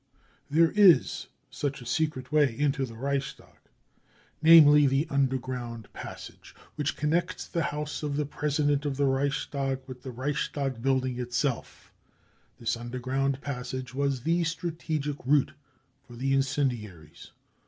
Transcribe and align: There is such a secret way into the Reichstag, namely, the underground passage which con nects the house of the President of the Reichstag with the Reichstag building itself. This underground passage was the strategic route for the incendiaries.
There 0.49 0.71
is 0.71 1.27
such 1.51 1.79
a 1.79 1.85
secret 1.85 2.31
way 2.31 2.57
into 2.57 2.87
the 2.87 2.95
Reichstag, 2.95 3.59
namely, 4.41 4.87
the 4.87 5.05
underground 5.11 5.93
passage 5.93 6.55
which 6.73 6.97
con 6.97 7.11
nects 7.11 7.47
the 7.47 7.61
house 7.65 8.01
of 8.01 8.15
the 8.17 8.25
President 8.25 8.83
of 8.83 8.97
the 8.97 9.05
Reichstag 9.05 9.79
with 9.85 10.01
the 10.01 10.09
Reichstag 10.09 10.81
building 10.81 11.19
itself. 11.19 11.93
This 12.57 12.75
underground 12.75 13.41
passage 13.41 13.93
was 13.93 14.21
the 14.23 14.43
strategic 14.43 15.23
route 15.23 15.53
for 16.07 16.15
the 16.15 16.33
incendiaries. 16.33 17.29